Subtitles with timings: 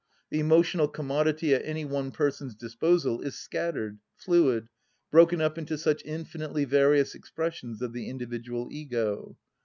[0.31, 4.67] The emotional commodity at any one person's disposal is scattered, fluid,
[5.11, 9.41] broken up into such infinitely various expressions of the individual ego I